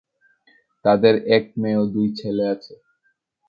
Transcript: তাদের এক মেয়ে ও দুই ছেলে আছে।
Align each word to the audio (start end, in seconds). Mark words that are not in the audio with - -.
তাদের 0.85 1.15
এক 1.35 1.45
মেয়ে 1.57 1.77
ও 1.77 1.83
দুই 1.93 2.07
ছেলে 2.19 2.43
আছে। 2.53 2.73